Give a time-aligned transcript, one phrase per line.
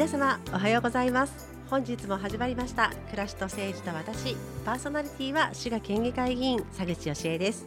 [0.00, 1.50] 皆様おはようございます。
[1.68, 4.34] 本日も始まりました暮らしと政治と私。
[4.64, 7.66] パーソナリティは滋賀県議会議員佐口義恵です。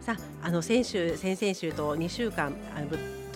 [0.00, 2.88] さああの先週先々週と2週間あの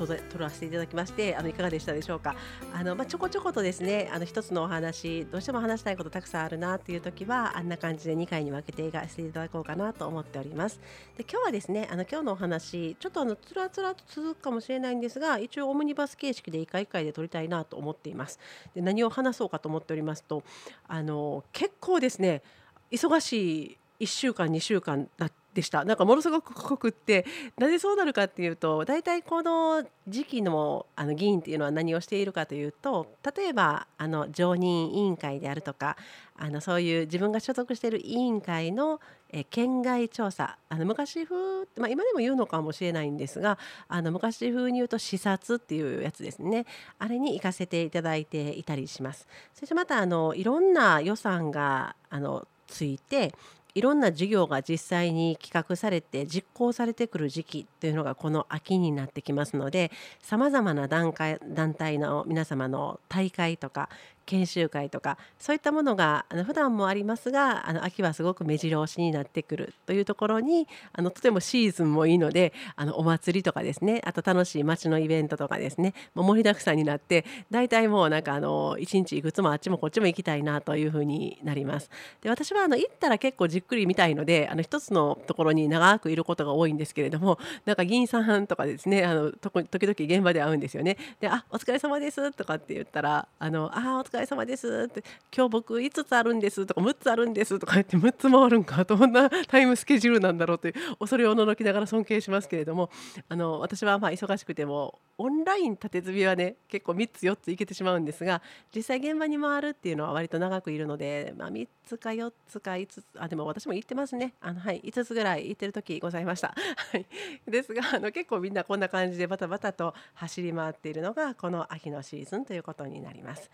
[0.07, 2.35] と取らせていただきましてあのいかがでしたでしょうか？
[2.75, 10.81] あの、まあ、ちょこちょことですねあの一つのお話どうしても話したいことたくさんあるなっていう時はあんな感じで2回に分けてがしていただこうかなと思っております。
[11.17, 18.39] で今日はですねあの今日のお話ちょっとあのつらつらと続くかもしれないんですが一応オムニバス形式で1回1回で撮りたいなと思っています。
[18.75, 20.43] で何を話そうかと思っておりますと
[20.89, 22.43] あの結構ですね
[22.91, 27.27] 忙しい1週間2週間だでしたなんかものすごく濃くって
[27.59, 35.97] なぜそうなるかっていうと大体この時期のあの議員っていうのは何をしているかというと例えばあの常任委員会であるとか
[36.37, 39.01] あのそういう自分が所属している委員会の
[39.33, 43.59] え県外調査あの昔風、まあ、今でも言うのかもしれないんですが
[43.89, 46.67] あの昔風に言うと視察っていうやつですね
[46.99, 49.29] あれに行かせていただいていたりします。
[49.55, 53.35] そしてまたあのいろんな予算があのついて
[53.75, 59.91] いろんな事業が実際に企画されて実行されてくる時期というのがこの秋になってきますので
[60.21, 63.89] さまざまな段階団体の皆様の大会とか
[64.27, 81.91] 研修会とかそういったものがあの普段もありますがあの秋はすごく目白押しになってくるというところにあのとてもシーズンもいいのであのお祭りとかですねあと楽しい街のイベントとかですねもう盛りだくさんになって大体もうなんかあの一日いくつもあっちもこっちも行きたいなというふうになります。
[82.23, 90.97] で私はあの行ったら結構じっくり見たいのであの一つのところに長くいることが多いんですけれどもなんか議員さんとかですねあの時々現場で会うんですよね。
[91.21, 95.05] で「あお疲れ様です」とかって言ったら「あのあお疲れ様です」って
[95.35, 102.91] 「今日僕5つあるんです」とか「6つあるんです」とか言って6つもあるんかどんなタイムスケジュールなんだろうという恐れをおののきながら尊敬しますけれども
[103.29, 108.43] あの私はまあ忙しくてもオンライン縦積みはね結構3つ4ついけてしまうんですが
[108.75, 116.55] 実際現場に回るっていうのは割と長くいるので、まあ、3つか4つか5つあでも私も行ってますねあの、はい、5つぐらい行ってる時ございました。
[116.93, 117.07] はい、
[117.47, 123.51] ですがあの結構みんなこんな感じでバタバタと走り回っているのがこの秋のシーズンということになります。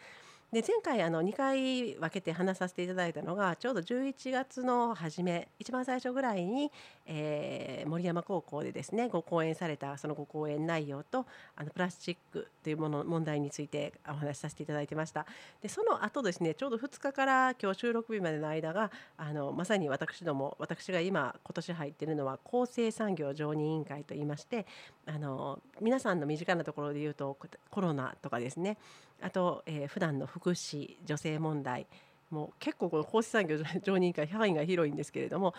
[0.52, 6.70] で前回あの2回分けて話させていただいたのがちょうど11月の初め一番最初ぐらいに、
[7.04, 11.26] えー、森山高校でですねご講演されたそのご講演内容と
[11.56, 15.26] あのプラスチックというもの問題についてお話しさせていただいてました。
[15.60, 24.66] でその後ですねちょうど2日から今日収録日までの間があのまさに私ども私が今今年入っているのは厚生産業常任委員会といいまして
[25.06, 27.36] あの皆さんの身近なところで言うと
[27.70, 28.76] コロナとかですね。
[29.22, 31.86] あと、えー、普段の福祉女性問題
[32.30, 35.54] もう結構この厚生産業常任会範囲が広いんですけれども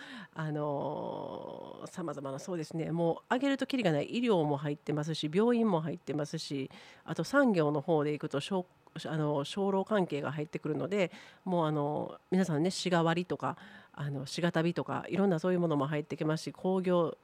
[1.86, 2.90] さまざまなそうですね。
[2.90, 6.70] もう挙げるときりがない医療も入ってますし病院も入ってますし
[7.04, 8.40] あと産業の方でいくと
[9.06, 11.10] あの商労関係が入ってくるので
[11.44, 13.56] もうあの皆さんね滋賀割とか
[13.92, 17.16] あの滋賀旅とかいろんなそういうものも入ってきますし工業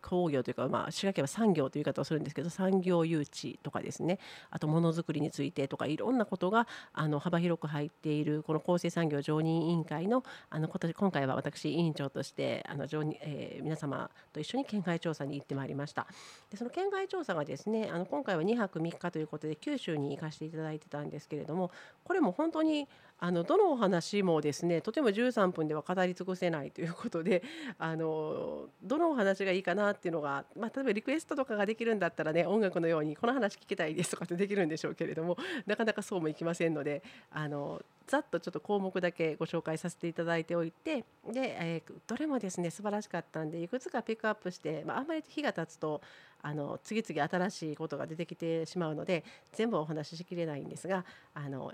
[0.00, 4.18] 工業というか、まあ、滋賀県は産業という言い方をするんですけど産業誘致とかですね。
[4.50, 16.06] あとものづくりについてとかいろんなことがあの幅広く入っているこの厚生産業常任委員会のあの今回は私委員長としてあの常任、えー、皆様と一緒に県外調査に行ってまいりました。
[16.50, 21.70] でその県外調査がですねあの今回は2泊3日ということで九州に行かせていただいてたんですけれども
[22.04, 22.88] これも本当に
[23.24, 27.44] あのどのお話もですねとても13分では語り尽くせないということで
[27.78, 35.36] あのどのお話がいいかなっていうのが、まあ、例えばリクエストとかができるんだったらね音楽のようにこの話聞きたいですとかってできるんでしょうけれども
[35.66, 46.00] なかなかそうもいきませんのであのざっとちょっと項目だけご紹介させていただいておいてで、えー、どれもですね素晴らしかったんでいくつかピックアップして、まあ、あんまり日が経つと
[46.42, 51.72] あの次々新しいことが出てきてしまうので全部お話ししきれないんですがあの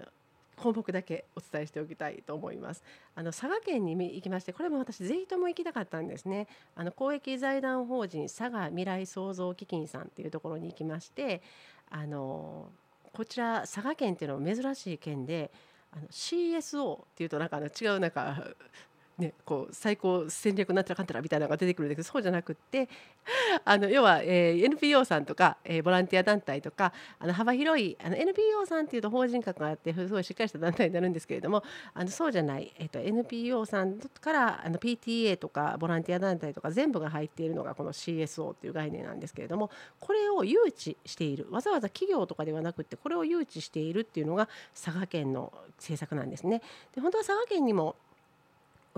[0.62, 2.82] 項目だけお伝えしておきたいと思います。
[3.14, 6.48] あの佐賀県に行きましてこれも私ぜひとも行きたかったんですね。
[6.74, 11.42] あの公益財団法人佐賀未来創造基金さんっていうところに行きまして
[11.90, 12.70] あの
[13.12, 15.50] こちら佐賀県っていうのは珍しい県で
[15.92, 18.42] あの CSO っていうとなんかあの違うなんか
[19.18, 22.88] ね、こう最高戦略なんたらかんたらみたいなのが出てくるんだけどそうじゃなくって
[23.64, 44.48] あの要は、えー、NPO さんとか、えー、ボランティア団体とかあの幅広いあの NPO さんっていうと法人格があってすごいしっかりした団体になるんですけれどもあのそうじゃない、えーと、NPO さんからあの PTA とかボランティア団体とか全部が入っているのがこの CSO っていう概念なんですけれどもこれを誘致しているわざわざ企業とかではなくてこれを誘致しているっていうのが
[44.80, 46.62] 佐賀県の政策なんですね。
[46.94, 47.96] で本当は佐賀県にも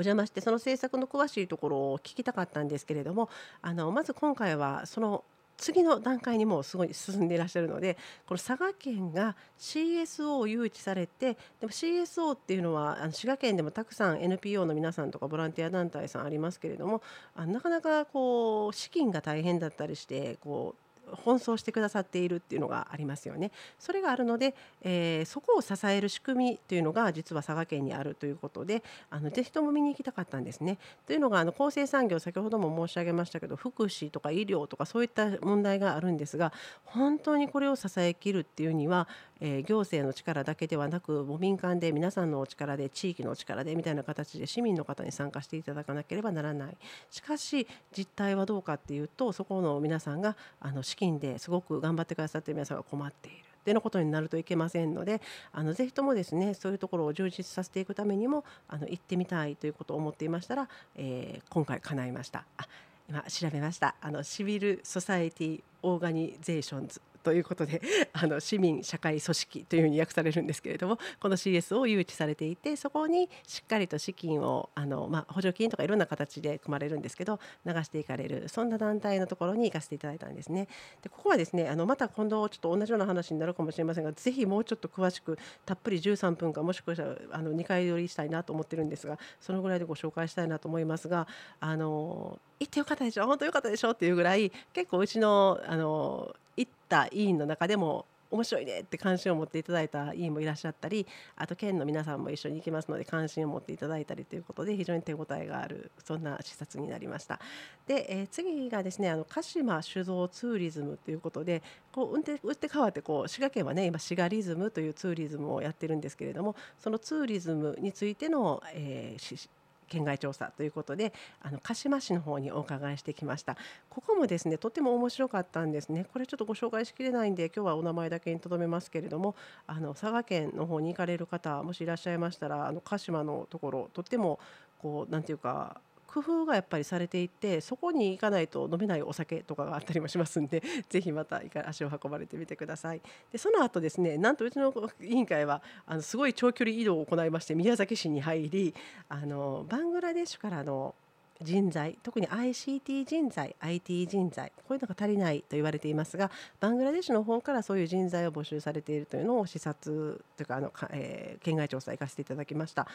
[0.01, 3.29] お邪魔してその政策の詳しいところを聞きたかったんですけれども
[3.61, 5.25] あのまず今回はその
[5.59, 17.03] 次の段階にもうすごい進んでいらっしゃるのでこの佐賀県が CSO を誘致されてでも CSO っていうのはあの滋賀県でもたくさん NPO の皆さんとかボランティア団体さんありますけれども
[17.37, 20.90] あなかなかこう資金が大変だったりしてこう
[21.25, 23.51] 奔走してくださっているっていうのがありますよね。
[23.79, 30.79] それがあるので、えー、そこを支える仕組みというのが実は佐賀県にあるということであのぜひとも見に行きたかったんですね。
[31.07, 36.53] というのがあの構成産業先ほども申し上げましたけど福祉とか医療とかそういった問題があるんですが
[36.85, 39.09] 本当にこれを支えきるっていうには
[39.41, 46.77] えー、行政の力だけではなく民間で皆さんのお力で地域のお力でみたいな形で市民の方に参加していただかなければならない
[47.11, 47.67] しかし
[47.97, 53.39] 実態はどうかっていうとそこの皆さんがあの資金ですごく頑張ってくださっている皆さんが困っている。
[53.61, 55.21] ってのことになるといけませんので
[55.53, 62.45] あのぜひともですねそういうところを充実させていくためにもあの行ってみたいということを思っていましたら、えー、今回叶いました。
[62.57, 62.67] あ
[63.11, 67.81] 今調べましたあの Civil Society Organizations ということで
[68.13, 80.69] あの市民社会組織というふうに訳されるんですけれどもこの CS を誘致されていてそこにしっかりと資金をあの、まあ、補助金とかいろんな形で組まれるんですけど流していかれるそんな団体のところに行かせていただいたんですね。
[81.03, 91.27] でここはですねあのまた今度ちょっと同じような話になるかもしれませんがぜひもうちょっと詳しくたっぷり13分かもしくはあの2回撮りしたいなと思ってるんですがそのぐらいでご紹介したいなと思いますが
[91.61, 101.07] あの行ってよかったでしょ本当よかったでしょっていうぐらい結構うちのあの行った委員の中でも面白いねって関心を持っていただいた委員もいらっしゃったり
[101.37, 107.41] あと県の皆さんも一緒に行きますので関心を持っていただいたりということで非常に手応えがあるそんな視察になりました。
[107.87, 119.49] で、えー、次がですねあの鹿島酒造ツーリズムということでこう運転打って変わってこう滋賀県はね今滋賀リズムというツーリズムをやってるんですけれどもそのツーリズムについての、えー、
[119.91, 123.59] 県外調査ということであの鹿島市の方にお伺いしてきました。
[123.91, 126.07] ここもですねとても面白かったんですね。
[126.13, 129.35] これちょっとご紹介しきれないんで今日はお名前だけにとどめますけれども
[129.67, 134.39] あの佐賀県の方に行かれる方もしいらっしゃいましたらあの鹿島のところとっても
[134.79, 135.81] こうなんていうか
[136.13, 143.01] 工夫がやっぱりされていてそこに行かないと飲めないお酒とかがあったりもしますんで ぜひまた足を運ばれてみてください。
[143.33, 148.75] でその後ですねなんとうちの委員会はあのすごい長距離移動を行いまして宮崎市に入り
[149.09, 150.95] あのバングラデシュからの
[151.43, 162.87] 人材特に ICT 人材 IT 人材こういうのが足りないと言われていますがバングラデシュの方からそういう人材を募集されているというのを視察というかあの、えー、県外調査行かせていただきました。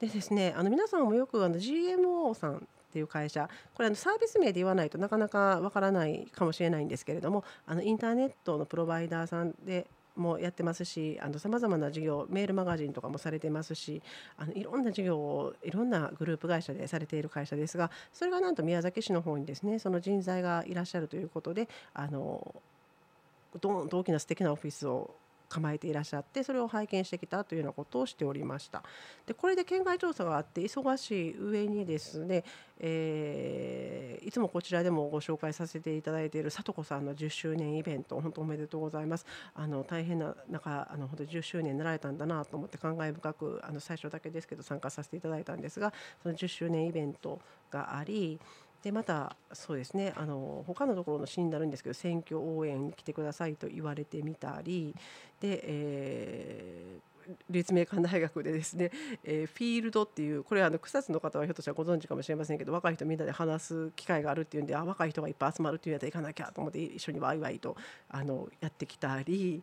[0.00, 2.60] でですねあの皆さんもよくあの GMO さんっ
[2.92, 14.02] ていう会社これあのサービス名で言わないとなかなかわからないかもしれないんですけれどもあのインターネットのプロバイダーさんでもやってますしさまざまな事業メールマガジンとかもされてますし
[14.36, 22.54] あのいろんな事業をいろんなグループ会社でされている会社ですがそれがなんと宮崎市の方にですねその人材がいらっしゃるということであの
[23.60, 25.14] どんと大きな素敵なオフィスを
[25.52, 28.82] 構えていらっしゃってそれを拝見してきたというようなことをしておりました。
[29.26, 32.44] でこれで県外調査があって忙しい上にですね、
[32.78, 39.26] えー、いつもこちらでもご紹介させていただいているさとこさんの10周年イベント本当おめでとうございます。
[39.54, 47.40] あの大変な中あの本当10周年になられたんだなと思って感慨深くあの最初だけですけど参加させていただいたんですがその10周年イベント
[47.70, 48.40] があり
[48.82, 54.94] でまたそうですねあの他のところのシーンになるんですけど選挙応援に来てくださいと言われてみたり
[55.40, 58.90] で、えー、立命館大学でですね、
[59.22, 67.76] えー、フィールドっていうこれはあの草津の方はひょっとしたらご存知かもしれませんけど若い人みんなで話す機会があるっていうんであ若い人がいっぱい集まるっていうやったら行かなきゃと思って一緒にワイワイと
[68.08, 69.62] あのやってきたり。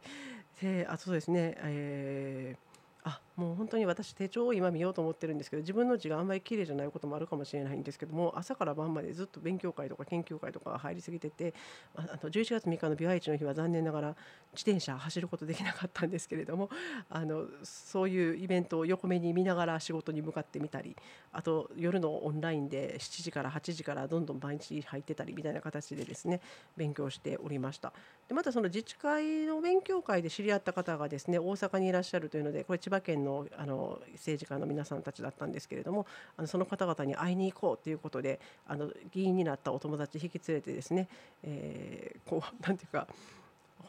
[0.62, 2.70] であとそうですね、えー
[3.04, 11.54] あもう本当に私手帳を今見ようと思ってるんですけど自分の字があんまり綺麗じゃないこともあるかもしれないんですけども朝から晩までずっと勉強会とか研究会とか入りすぎてて
[11.96, 14.08] あの11月3日の美和市の日は残念ながら
[14.52, 16.70] 自転車走ることできなかったんですけれども
[17.10, 20.98] あのそういうイベントを横目に見ながら仕事に向かってみたり
[21.32, 26.42] あと夜のオンラインで7時から8時からどんどん毎日入ってたりみたいな形でですね
[26.76, 27.94] 勉強しておりました。
[28.28, 36.06] でまたその自治会の勉強会で知り合った方がですね大阪にいらっしゃるというのでこれ千葉県のあの政治家の皆さんたちだったんですけれども
[36.38, 41.08] あのその方々に会いに行こうということであの議員になったお友達引き連れてですね、
[41.44, 43.08] えー、こうなんていうか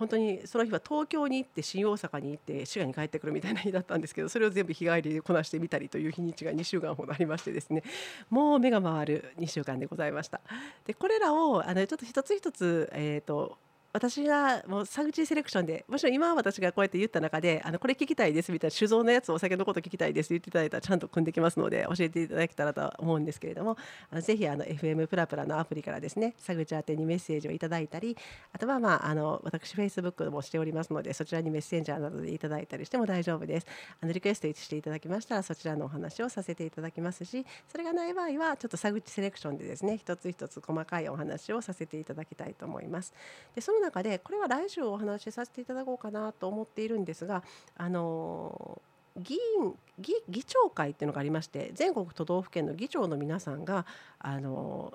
[0.01, 7.83] 本当にその日は東京に行って新大阪に行って滋賀に帰ってくるみたいな日だったんですけどそれを全部日帰りでこなしてみたりという日にちが2週間ほどありましてですね
[8.31, 10.41] もう目が回る2週間でございました。
[10.87, 13.59] でこれらをあのちょっと一つ一つ、えーと
[13.93, 23.77] 私がもうサグチセレクションでもちろん今は私がこうやって言った中であのこれ聞きたいですみたいな酒造のやつお酒のこと聞きたいですって言っていただいたらちゃんと組んできますので教えていただけたらと思うんですけれども
[24.11, 28.17] あのぜひあの FM プラプラのアプリからですねサグチ宛てにメッセージをいただいたり
[28.53, 33.67] あとはまああの私 Facebook もしておりますのでそちらにメッセンジャーなどでいただいたりしても大丈夫です。
[34.01, 37.25] あのリクエストしていただきましたらそちらのお話をさせていただきます。
[37.25, 43.13] しそれがない場合はちょっとサグチセレクションでですね一つ一つ細かいお話をさせていただきたいと思います。
[43.55, 47.43] でその中でこれは来週お話しさせていただこうかなと思っているんですが
[47.77, 48.81] あの
[49.17, 53.87] 議員議議長会っていうのがありまして全国都道府県の議長の皆さんが
[54.19, 54.93] あの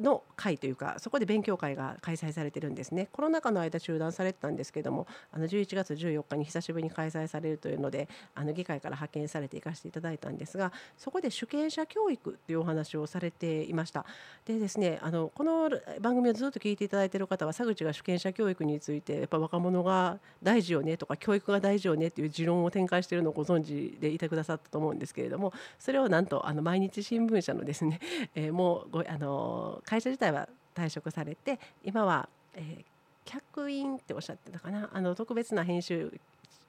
[0.00, 3.08] の会というかそこで勉強会が開催されてるんですね。
[3.12, 14.06] コロナ禍の間中断されてたんですけどもあの11月14日に久しぶりに開催されるというのであの議会から派遣されて行かせていただいたんですがそこで主権者教育というお話をされていました。
[14.44, 28.00] でですねあのこの番組をずっと聞いていただいている方は佐口が主権者教育についてやっぱ若者が大事よねとか教育が大事よねっていう持論を展開しているのをご存知でいてくださったと思うんですけれどもそれをなんとあの毎日新聞社のですね、
[28.34, 32.84] えー、もうごあの会社自体は退職されて今は、えー、
[33.24, 34.90] 客員っておっしゃってたかな。
[34.92, 36.12] あの特別な編集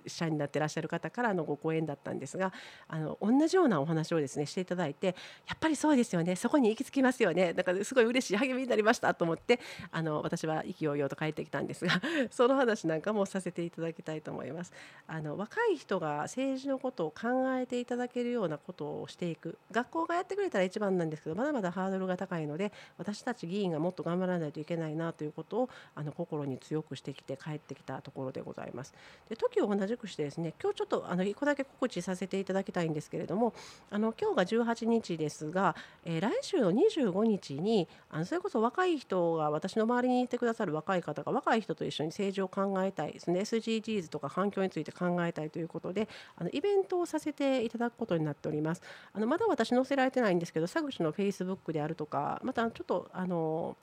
[0.07, 2.53] 者になってらっしゃる方からのご講演だったんですが
[2.87, 5.07] あの同じようなお話をですねしていただいて
[5.47, 9.59] やっぱりそうですよねそこに行き着きますよねだからすごい嬉しい励みになりましたと思って
[9.91, 12.01] あの私は意気揚々と帰ってきたんですが
[12.31, 14.73] その話なんかもさせていただきたいと思います。
[15.07, 17.27] あの若い人が政治のことを考
[17.57, 28.93] えていただけるようなことをしていく学校がやってくれたら一番なんですけどまだまだハードルが高いので私たち議員がもっと頑張らないといけないなということをあの心に強くしてきて帰ってきたところでございます。
[29.29, 33.53] で時を同じくしてですね今日ちょっとあの1個だけ告知させていただきたいんですけれども
[33.89, 48.81] あの今日が18日ですが、えー、来週の25日にあのそれこそ若い人が私の周りにいてくださる若い方が若い人と一緒に政治を考えたいですね SDGs とか環境について考えたいということであのイベントをさせていただくことになっております。
[49.13, 53.77] あのまだ私載せられてないんですけど佐口の Facebook であるとかまたちょっとあの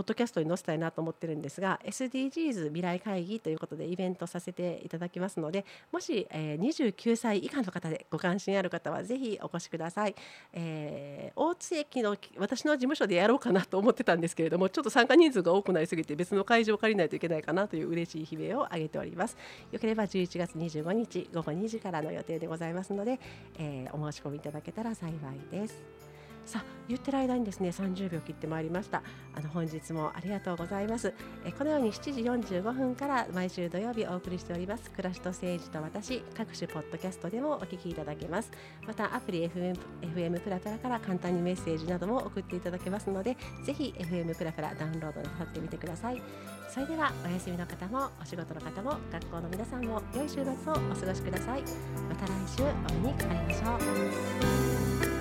[0.00, 10.14] ポッドキャストに載せたいなと思ってるんですが SDGs 未来会議ということでイベントさせていただきますのでもし、えー、29歳以下の方でご関心ある方はぜひお越しください、
[10.54, 19.36] えー、大津駅の私の事務所でやろうかなと思ってたんですけれどもちょっと参加人数が多くなりすぎて別の会場を借りないといけないかなという嬉しい悲鳴を上げております。
[19.70, 23.20] よければ11月25日午後2時からの予定でございますので、
[23.58, 25.14] えー、お申し込みいただけたら幸い
[25.50, 26.09] です。
[26.44, 29.02] さあ言ってる間にですね30秒切ってまいりました。
[29.32, 31.14] あの本日もありがとうございます。
[31.44, 34.90] えこのように7時45分から毎週土曜日お送りしております。
[34.90, 38.50] 暮らしと政治と私各種ポッドキャストでもお聞きいただけます。
[38.86, 46.20] またアプリ FM, FM プラプラから簡単にメッセージなども送っていただけますのでぜひ FM プラプラダウンロードなさってみてください。
[46.68, 51.62] それではお休みの方もお仕事の方も学校の皆さんも良い週末をお過ごしください。
[52.08, 55.19] また来週お目にかかりましょう。